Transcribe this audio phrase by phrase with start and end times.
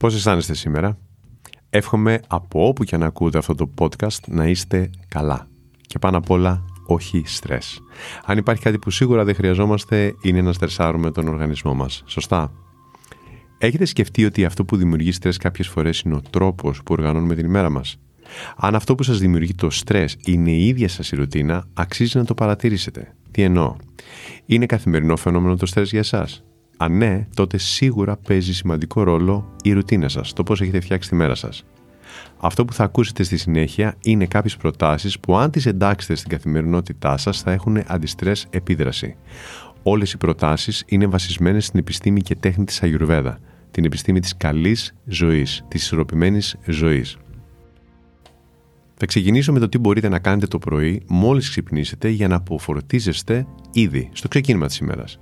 [0.00, 0.98] Πώς αισθάνεστε σήμερα;
[1.70, 5.46] Εύχομαι από όπου και να ακούτε αυτό το podcast να είστε καλά.
[5.80, 7.80] Και πάνω απ' όλα όχι στρες.
[8.24, 12.02] Αν υπάρχει κάτι που σίγουρα δεν χρειαζόμαστε είναι να στρεσάρουμε τον οργανισμό μας.
[12.06, 12.52] Σωστά;
[13.58, 17.46] Έχετε σκεφτεί ότι αυτό που δημιουργεί στρες κάποιες φορές είναι ο τρόπος που οργανώνουμε την
[17.46, 17.96] ημέρα μας;
[18.56, 22.24] Αν αυτό που σας δημιουργεί το στρες είναι η ίδια σας η ρουτίνα, αξίζει να
[22.24, 23.14] το παρατηρήσετε.
[23.30, 23.76] Τι εννοώ;
[24.46, 26.44] Είναι καθημερινό φαινόμενο το στρες για εσάς;
[26.82, 31.14] Αν ναι, τότε σίγουρα παίζει σημαντικό ρόλο η ρουτίνα σας, το πώς έχετε φτιάξει τη
[31.14, 31.64] μέρα σας.
[32.40, 37.16] Αυτό που θα ακούσετε στη συνέχεια είναι κάποιες προτάσεις που αν τις εντάξετε στην καθημερινότητά
[37.16, 39.16] σας θα έχουν αντιστρες επίδραση.
[39.82, 43.38] Όλες οι προτάσεις είναι βασισμένες στην επιστήμη και τέχνη της Αγιουρβέδα,
[43.70, 47.16] την επιστήμη της καλής ζωής, της ισορροπημένης ζωής.
[48.94, 53.46] Θα ξεκινήσω με το τι μπορείτε να κάνετε το πρωί μόλις ξυπνήσετε για να αποφορτίζεστε
[53.72, 55.18] ήδη στο ξεκίνημα της ημέρας.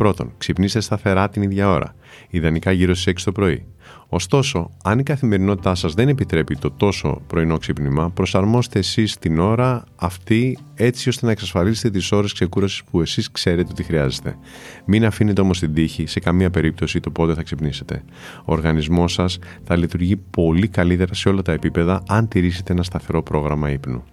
[0.00, 1.94] Πρώτον, ξυπνήστε σταθερά την ίδια ώρα,
[2.28, 3.66] ιδανικά γύρω στις 6 το πρωί.
[4.08, 9.84] Ωστόσο, αν η καθημερινότητά σας δεν επιτρέπει το τόσο πρωινό ξύπνημα, προσαρμόστε εσείς την ώρα
[9.96, 14.36] αυτή έτσι ώστε να εξασφαλίσετε τις ώρες ξεκούρασης που εσείς ξέρετε ότι χρειάζεστε.
[14.84, 18.02] Μην αφήνετε όμως την τύχη σε καμία περίπτωση το πότε θα ξυπνήσετε.
[18.44, 23.22] Ο οργανισμός σας θα λειτουργεί πολύ καλύτερα σε όλα τα επίπεδα αν τηρήσετε ένα σταθερό
[23.22, 24.04] πρόγραμμα ύπνου.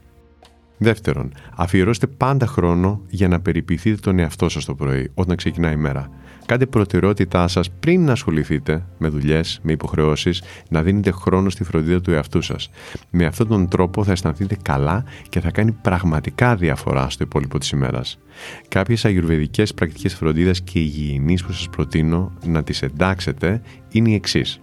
[0.77, 5.77] Δεύτερον, αφιερώστε πάντα χρόνο για να περιποιηθείτε τον εαυτό σας το πρωί όταν ξεκινάει η
[5.77, 6.09] μέρα.
[6.45, 12.01] Κάντε προτεραιότητά σας πριν να ασχοληθείτε με δουλειές, με υποχρεώσεις, να δίνετε χρόνο στη φροντίδα
[12.01, 12.69] του εαυτού σας.
[13.09, 17.69] Με αυτόν τον τρόπο θα αισθανθείτε καλά και θα κάνει πραγματικά διαφορά στο υπόλοιπο της
[17.69, 18.19] ημέρας.
[18.67, 23.61] Κάποιες αγιουρβεδικέ πρακτικές φροντίδας και υγιεινής που σας προτείνω να τις εντάξετε
[23.91, 24.59] είναι οι εξής.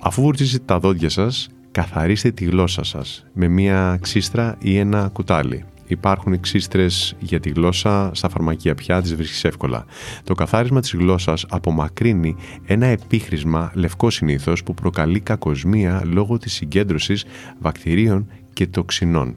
[0.00, 5.64] Αφού βουρτίζετε τα δόντια σας, καθαρίστε τη γλώσσα σας με μία ξύστρα ή ένα κουτάλι.
[5.86, 9.84] Υπάρχουν ξύστρες για τη γλώσσα στα φαρμακεία πια, τις βρίσκεις εύκολα.
[10.24, 12.36] Το καθάρισμα της γλώσσας απομακρύνει
[12.66, 17.24] ένα επίχρησμα λευκό συνήθως που προκαλεί κακοσμία λόγω της συγκέντρωσης
[17.58, 19.36] βακτηρίων και τοξινών.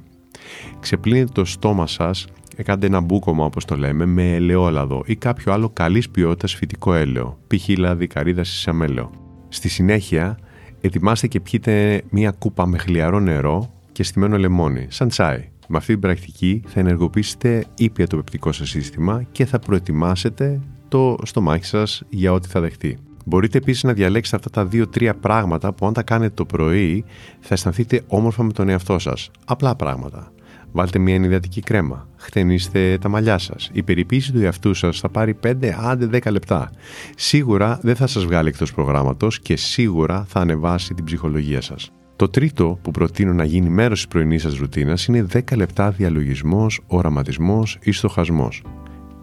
[0.80, 2.28] Ξεπλύνετε το στόμα σας
[2.64, 7.38] κάντε ένα μπούκομα όπως το λέμε με ελαιόλαδο ή κάποιο άλλο καλής ποιότητας φυτικό έλαιο,
[7.48, 7.78] π.χ.
[7.78, 9.12] λάδι, καρύδα, σισαμέλαιο.
[9.50, 10.38] Στη συνέχεια
[10.82, 15.50] ετοιμάστε και πιείτε μία κούπα με χλιαρό νερό και στημένο λεμόνι, σαν τσάι.
[15.68, 21.18] Με αυτή την πρακτική θα ενεργοποιήσετε ήπια το πεπτικό σας σύστημα και θα προετοιμάσετε το
[21.24, 22.98] στομάχι σας για ό,τι θα δεχτεί.
[23.26, 27.06] Μπορείτε επίσης να διαλέξετε αυτά τα δύο-τρία πράγματα που αν τα κάνετε το πρωί
[27.40, 29.32] θα αισθανθείτε όμορφα με τον εαυτό σας.
[29.46, 30.32] Απλά πράγματα.
[30.72, 32.08] Βάλτε μια ενυδατική κρέμα.
[32.18, 33.70] Χτενίστε τα μαλλιά σας.
[33.74, 36.72] Η περιποίηση του εαυτού σας θα πάρει 5 άντε 10 λεπτά.
[37.16, 41.92] Σίγουρα δεν θα σας βγάλει εκτός προγράμματος και σίγουρα θα ανεβάσει την ψυχολογία σας.
[42.16, 46.82] Το τρίτο που προτείνω να γίνει μέρος της πρωινής σας ρουτίνας είναι 10 λεπτά διαλογισμός,
[46.88, 48.64] οραματισμός ή στοχασμός.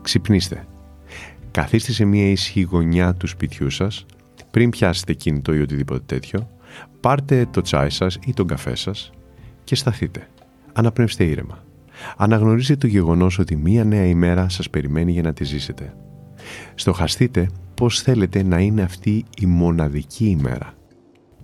[0.02, 0.66] Ξυπνήστε.
[1.50, 4.06] Καθίστε σε μια ήσυχη γωνιά του σπιτιού σας,
[4.50, 6.48] πριν πιάσετε κινητό ή οτιδήποτε τέτοιο,
[7.00, 9.10] πάρτε το τσάι σας ή τον καφέ σας
[9.64, 10.28] και σταθείτε
[10.74, 11.64] αναπνεύστε ήρεμα.
[12.16, 15.94] Αναγνωρίζετε το γεγονός ότι μία νέα ημέρα σας περιμένει για να τη ζήσετε.
[16.74, 20.74] Στοχαστείτε πώς θέλετε να είναι αυτή η μοναδική ημέρα.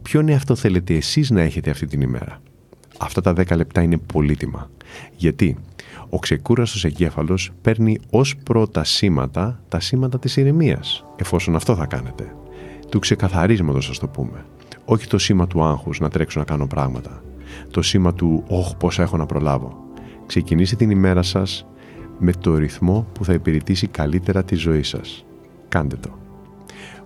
[0.03, 2.41] Ποιο είναι αυτό θέλετε εσείς να έχετε αυτή την ημέρα;
[2.99, 4.71] Αυτά τα 10 λεπτά είναι πολύτιμα.
[5.17, 5.57] Γιατί;
[6.09, 12.35] Ο ξεκούραστος εγκέφαλος παίρνει ως πρώτα σήματα τα σήματα της ηρεμίας, εφόσον αυτό θα κάνετε.
[12.89, 14.45] Του ξεκαθαρίσματος, ας το πούμε.
[14.85, 17.23] Όχι το σήμα του άγχους να τρέξω να κάνω πράγματα
[17.71, 19.77] το σήμα του «Ωχ, πόσα έχω να προλάβω».
[20.27, 21.67] Ξεκινήστε την ημέρα σας
[22.19, 25.25] με το ρυθμό που θα υπηρετήσει καλύτερα τη ζωή σας.
[25.69, 26.19] Κάντε το.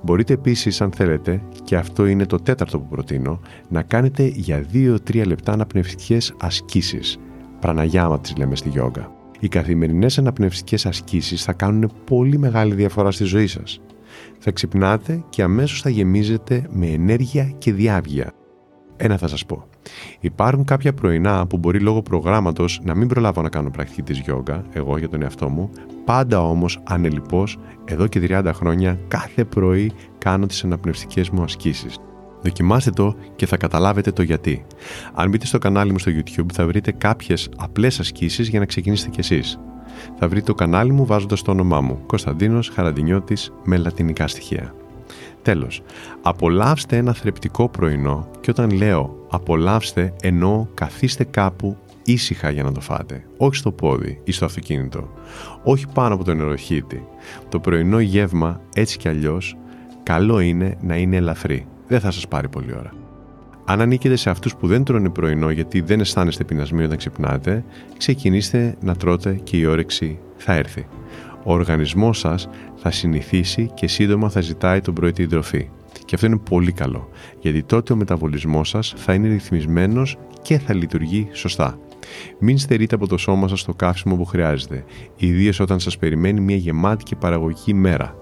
[0.02, 5.26] Μπορείτε επίσης, αν θέλετε, και αυτό είναι το τέταρτο που προτείνω, να κάνετε για 2-3
[5.26, 7.18] λεπτά αναπνευστικές ασκήσεις.
[7.60, 9.10] Πραναγιάμα τις λέμε στη γιόγκα.
[9.40, 13.80] Οι καθημερινές αναπνευστικές ασκήσεις θα κάνουν πολύ μεγάλη διαφορά στη ζωή σας.
[14.38, 18.32] Θα ξυπνάτε και αμέσως θα γεμίζετε με ενέργεια και διάβγεια.
[18.96, 19.66] Ένα θα σας πω.
[20.20, 24.64] Υπάρχουν κάποια πρωινά που μπορεί λόγω προγράμματος να μην προλάβω να κάνω πρακτική της γιόγκα,
[24.72, 25.70] εγώ για τον εαυτό μου.
[26.04, 27.44] Πάντα όμως ανελειπώ,
[27.84, 31.98] εδώ και 30 χρόνια, κάθε πρωί κάνω τις αναπνευστικές μου ασκήσεις.
[32.42, 34.64] Δοκιμάστε το και θα καταλάβετε το γιατί.
[35.14, 39.10] Αν μπείτε στο κανάλι μου στο YouTube θα βρείτε κάποιες απλές ασκήσεις για να ξεκινήσετε
[39.10, 39.58] κι εσείς.
[40.18, 44.74] Θα βρείτε το κανάλι μου βάζοντας το όνομά μου, Κωνσταντίνος Χαραντινιώτης με λατινικά στοιχεία.
[45.44, 45.82] Τέλος,
[46.22, 52.80] απολαύστε ένα θρεπτικό πρωινό και όταν λέω απολαύστε εννοώ καθίστε κάπου ήσυχα για να το
[52.80, 53.24] φάτε.
[53.36, 55.10] Όχι στο πόδι ή στο αυτοκίνητο.
[55.64, 57.06] Όχι πάνω από το νεροχύτη.
[57.48, 59.56] Το πρωινό γεύμα έτσι κι αλλιώς
[60.02, 61.66] καλό είναι να είναι ελαφρύ.
[61.88, 62.92] Δεν θα σας πάρει πολλή ώρα.
[63.64, 67.64] Αν ανήκετε σε αυτούς που δεν τρώνε πρωινό γιατί δεν αισθάνεστε πεινασμοί όταν ξυπνάτε,
[67.98, 70.86] ξεκινήστε να τρώτε και η όρεξη θα έρθει.
[71.44, 75.68] Ο οργανισμός σας θα συνηθίσει και σύντομα θα ζητάει τον πρωί την τροφή.
[76.04, 77.08] Και αυτό είναι πολύ καλό,
[77.40, 81.78] γιατί τότε ο μεταβολισμός σας θα είναι ρυθμισμένος και θα λειτουργεί σωστά.
[82.38, 84.84] Μην στερείτε από το σώμα σας το καύσιμο που χρειάζεται,
[85.16, 88.14] ιδίως όταν σας περιμένει μια γεμάτη και παραγωγική μέρα.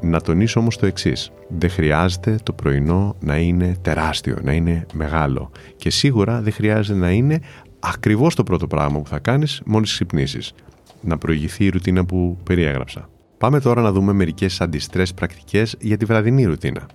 [0.00, 1.30] Να τονίσω όμως το εξής.
[1.48, 5.50] Δεν χρειάζεται το πρωινό να είναι τεράστιο, να είναι μεγάλο.
[5.76, 7.40] Και σίγουρα δεν χρειάζεται να είναι
[7.78, 10.54] ακριβώς το πρώτο πράγμα που θα κάνεις μόλις ξυπνήσεις.
[11.02, 13.08] Να προηγηθεί η ρουτίνα που περιέγραψα.
[13.38, 16.86] Πάμε τώρα να δούμε μερικές αντιστρες πρακτικές για τη βραδινή ρουτίνα.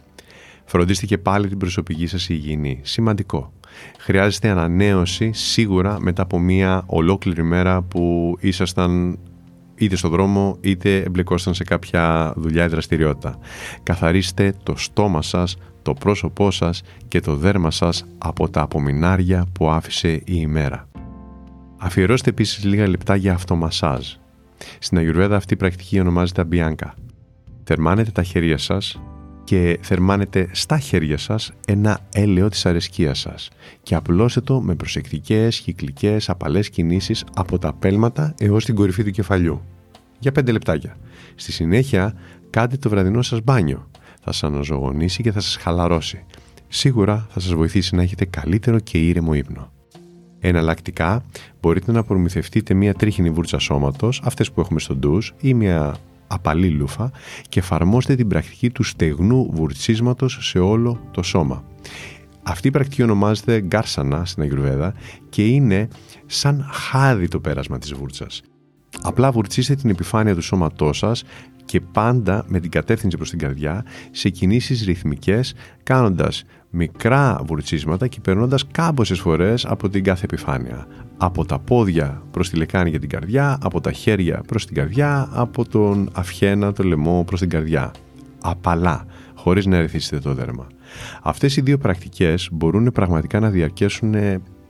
[0.66, 2.80] Φροντίστε και πάλι την προσωπική σας υγιεινή.
[2.84, 3.52] Σημαντικό.
[4.00, 9.20] Χρειάζεται ανανέωση σίγουρα μετά από μια ολόκληρη μέρα που ήσασταν
[9.76, 13.40] είτε στο δρόμο είτε εμπλεκόσταν σε κάποια δουλειά ή δραστηριότητα.
[13.84, 19.70] Καθαρίστε το στόμα σας, το πρόσωπό σας και το δέρμα σας από τα απομεινάρια που
[19.70, 20.88] άφησε η ημέρα.
[21.78, 24.08] Αφιερώστε επίσης λίγα λεπτά για αυτομασάζ.
[24.80, 26.94] Στην Αγιουρβέδα αυτή η πρακτική ονομάζεται αμπιάνκα.
[27.64, 29.02] Θερμάνετε τα χέρια σας
[29.44, 33.50] και θερμάνετε στα χέρια σας ένα έλαιο της αρεσκίας σας
[33.84, 39.12] και απλώστε το με προσεκτικές, κυκλικές, απαλές κινήσεις από τα πέλματα έως την κορυφή του
[39.12, 39.62] κεφαλιού.
[40.20, 40.98] Για 5 λεπτάκια.
[41.36, 42.14] Στη συνέχεια
[42.50, 43.90] κάντε το βραδινό σας μπάνιο.
[44.22, 46.26] Θα σας αναζωογονήσει και θα σας χαλαρώσει.
[46.68, 49.72] Σίγουρα θα σας βοηθήσει να έχετε καλύτερο και ήρεμο ύπνο.
[50.40, 51.24] Εναλλακτικά,
[51.62, 55.96] μπορείτε να προμηθευτείτε μια τρίχινη βούρτσα σώματος, αυτές που έχουμε στο ντους, ή μια
[56.28, 57.12] απαλή λούφα
[57.50, 61.64] και εφαρμόστε την πρακτική του στεγνού βουρτσίσματος σε όλο το σώμα.
[62.44, 64.94] Αυτή η πρακτική ονομάζεται γκάρσανα στην Αγιουρβέδα
[65.30, 65.88] και είναι
[66.26, 68.42] σαν χάδι το πέρασμα της βούρτσας.
[69.02, 71.24] Απλά βουρτσίστε την επιφάνεια του σώματός σας
[71.66, 78.20] και πάντα με την κατεύθυνση προς την καρδιά σε κινήσεις ρυθμικές κάνοντας μικρά βουρτσίσματα και
[78.22, 80.88] περνώντας κάμποσες φορές από την κάθε επιφάνεια.
[81.18, 85.30] Από τα πόδια προς τη λεκάνη για την καρδιά, από τα χέρια προς την καρδιά,
[85.32, 87.92] από τον αυχένα, το λαιμό προς την καρδιά.
[88.42, 89.06] Απαλά,
[89.36, 90.68] χωρίς να ερεθίσετε το δέρμα.
[91.22, 94.16] Αυτές οι δύο πρακτικές μπορούν πραγματικά να διαρκέσουν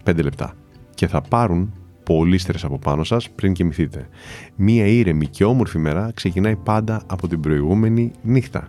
[0.04, 0.54] 5 λεπτά
[0.94, 1.74] και θα πάρουν
[2.04, 4.08] πολύ στρες από πάνω σας πριν κοιμηθείτε.
[4.56, 8.68] Μία ήρεμη και όμορφη μέρα ξεκινάει πάντα από την προηγούμενη νύχτα.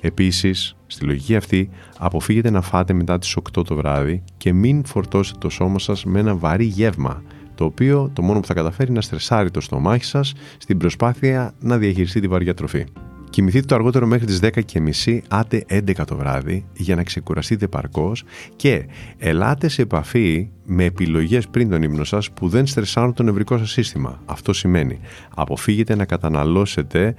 [0.00, 5.38] Επίσης, στη λογική αυτή, αποφύγετε να φάτε μετά τις 8 το βράδυ και μην φορτώσετε
[5.38, 7.22] το σώμα σας με ένα βαρύ γεύμα,
[7.54, 11.78] το οποίο το μόνο που θα καταφέρει να στρεσάρει το στομάχι σας στην προσπάθεια να
[11.78, 12.84] διαχειριστεί τη βαριά τροφή.
[13.30, 18.24] Κοιμηθείτε το αργότερο μέχρι τις 10.30 άτε 11 το βράδυ για να ξεκουραστείτε παρκώς
[18.56, 18.86] και
[19.18, 23.70] ελάτε σε επαφή με επιλογές πριν τον ύπνο σας που δεν στρεσάρουν το νευρικό σας
[23.70, 24.20] σύστημα.
[24.24, 24.98] Αυτό σημαίνει
[25.34, 27.14] αποφύγετε να καταναλώσετε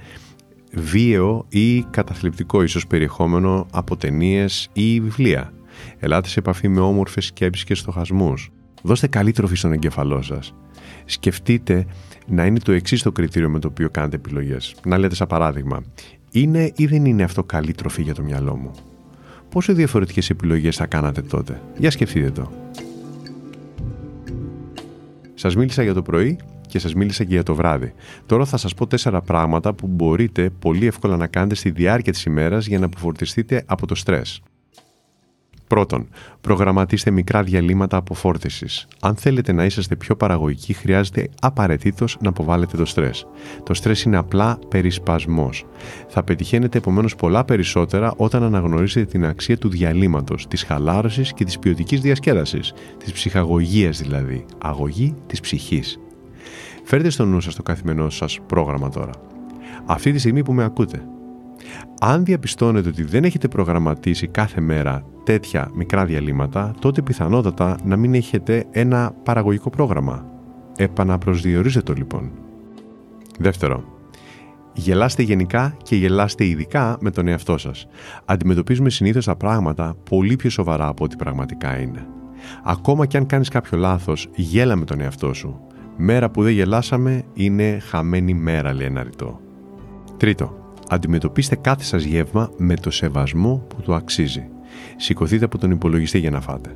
[0.72, 5.52] βίαιο ή καταθλιπτικό ίσως περιεχόμενο από ταινίες ή βιβλία.
[5.98, 8.50] Ελάτε σε επαφή με όμορφες σκέψεις και στοχασμούς.
[8.82, 10.54] Δώστε καλή τροφή στον εγκέφαλό σας.
[11.04, 11.86] Σκεφτείτε
[12.26, 14.74] να είναι το εξής το κριτήριο με το οποίο κάνετε επιλογές.
[14.84, 15.82] Να λέτε σαν παράδειγμα,
[16.30, 18.70] είναι ή δεν είναι αυτό καλή τροφή για το μυαλό μου;
[19.48, 22.52] Πόσο διαφορετικές επιλογές θα κάνατε τότε; Για σκεφτείτε το.
[25.34, 26.38] Σας μίλησα για το πρωί
[26.70, 27.92] και σας μίλησα και για το βράδυ.
[28.26, 32.24] Τώρα θα σας πω τέσσερα πράγματα που μπορείτε πολύ εύκολα να κάνετε στη διάρκεια της
[32.24, 34.42] ημέρας για να αποφορτιστείτε από το στρες.
[35.70, 36.08] Πρώτον,
[36.40, 38.86] προγραμματίστε μικρά διαλύματα αποφόρτησης.
[39.00, 43.26] Αν θέλετε να είσαστε πιο παραγωγικοί, χρειάζεται απαραίτητος να αποβάλλετε το στρες.
[43.62, 45.66] Το στρες είναι απλά περισπασμός.
[46.08, 51.58] Θα πετυχαίνετε επομένως πολλά περισσότερα όταν αναγνωρίσετε την αξία του διαλύματος, της χαλάρωσης και της
[51.58, 52.72] ποιοτικής διασκέδασης.
[52.98, 54.44] Της ψυχαγωγίας δηλαδή.
[54.58, 55.98] Αγωγή της ψυχής.
[56.90, 59.12] Φέρτε στο νου σας το καθημερινό σας πρόγραμμα τώρα.
[59.86, 61.02] Αυτή τη στιγμή που με ακούτε,
[62.00, 68.14] αν διαπιστώνετε ότι δεν έχετε προγραμματίσει κάθε μέρα τέτοια μικρά διαλύματα, τότε πιθανότατα να μην
[68.14, 70.26] έχετε ένα παραγωγικό πρόγραμμα.
[70.76, 72.30] Επαναπροσδιορίζετε το λοιπόν.
[73.38, 73.84] Δεύτερο,
[74.72, 77.86] γελάστε γενικά και γελάστε ειδικά με τον εαυτό σας.
[78.24, 82.06] Αντιμετωπίζουμε συνήθως τα πράγματα πολύ πιο σοβαρά από ό,τι πραγματικά είναι.
[82.64, 85.60] Ακόμα και αν κάνεις κάποιο λάθος, γέλα με τον εαυτό σου.
[86.02, 89.40] Μέρα που δεν γελάσαμε είναι χαμένη μέρα, λέει ένα ρητό.
[90.16, 90.60] Τρίτο,
[90.92, 94.48] Αντιμετωπίστε κάθε σας γεύμα με το σεβασμό που του αξίζει.
[94.96, 96.74] Σηκωθείτε από τον υπολογιστή για να φάτε.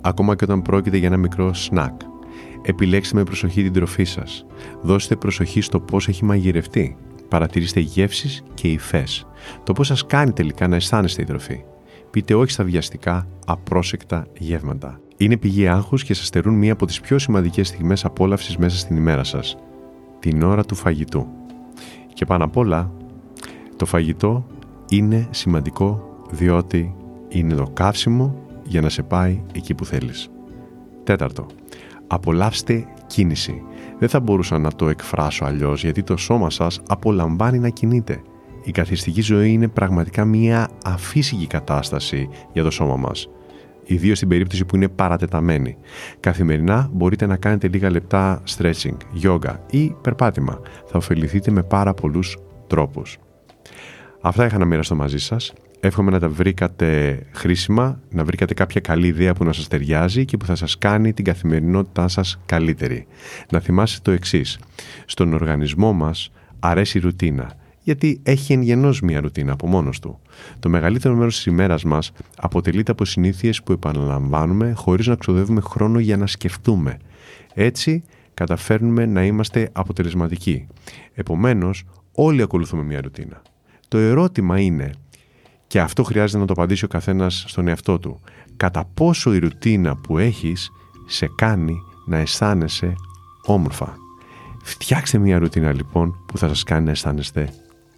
[0.00, 2.00] Ακόμα και όταν πρόκειται για ένα μικρό σνακ.
[2.62, 4.46] Επιλέξτε με προσοχή την τροφή σας.
[4.82, 6.96] Δώστε προσοχή στο πώς έχει μαγειρευτεί.
[7.28, 9.26] Παρατηρήστε γεύσεις και υφές.
[9.64, 11.64] Το πώς σας κάνει τελικά να αισθάνεστε η τροφή.
[12.12, 15.00] Πείτε όχι στα βιαστικά, απρόσεκτα γεύματα.
[15.16, 18.96] Είναι πηγή άγχους και σας στερούν μία από τις πιο σημαντικές στιγμές απόλαυσης μέσα στην
[18.96, 19.56] ημέρα σας.
[20.18, 21.26] Την ώρα του φαγητού.
[22.14, 22.92] Και πάνω απ' όλα,
[23.76, 24.46] το φαγητό
[24.88, 26.94] είναι σημαντικό διότι
[27.28, 30.30] είναι το καύσιμο για να σε πάει εκεί που θέλεις.
[31.04, 31.46] Τέταρτο,
[32.06, 33.62] απολαύστε κίνηση.
[33.98, 38.22] Δεν θα μπορούσα να το εκφράσω αλλιώς γιατί το σώμα σας απολαμβάνει να κινείται.
[38.64, 43.28] Η καθιστική ζωή είναι πραγματικά μια αφύσικη κατάσταση για το σώμα μας.
[43.84, 45.76] Ιδίως στην περίπτωση που είναι παρατεταμένη.
[46.20, 50.60] Καθημερινά μπορείτε να κάνετε λίγα λεπτά stretching, yoga ή περπάτημα.
[50.86, 53.18] Θα ωφεληθείτε με πάρα πολλούς τρόπους.
[54.20, 55.52] Αυτά είχα να μοιραστώ μαζί σας.
[55.80, 60.36] Εύχομαι να τα βρήκατε χρήσιμα, να βρήκατε κάποια καλή ιδέα που να σας ταιριάζει και
[60.36, 63.06] που θα σας κάνει την καθημερινότητά σας καλύτερη.
[63.50, 64.58] Να θυμάστε το εξής.
[65.06, 67.50] Στον οργανισμό μας αρέσει η ρουτίνα,
[67.82, 70.18] γιατί έχει εν γενός μια ρουτίνα από μόνος του.
[70.58, 75.98] Το μεγαλύτερο μέρος της ημέρας μας αποτελείται από συνήθειες που επαναλαμβάνουμε χωρίς να ξοδεύουμε χρόνο
[75.98, 76.96] για να σκεφτούμε.
[77.54, 78.02] Έτσι
[78.34, 80.66] καταφέρνουμε να είμαστε αποτελεσματικοί.
[81.14, 83.42] Επομένως, όλοι ακολουθούμε μια ρουτίνα.
[83.88, 84.90] Το ερώτημα είναι
[85.66, 88.20] και αυτό χρειάζεται να το απαντήσει ο καθένας στον εαυτό του.
[88.56, 90.70] Κατά πόσο η ρουτίνα που έχεις
[91.06, 92.94] σε κάνει να αισθάνεσαι
[93.46, 93.96] όμορφα.
[94.62, 97.52] Φτιάξτε μια ρουτίνα λοιπόν που θα σας κάνει να αισθάνεστε